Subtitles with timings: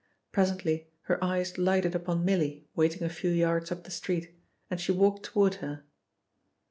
[0.31, 4.33] Presently her eyes lighted upon Milly waiting a few yards up the street,
[4.67, 5.83] and she walked toward her.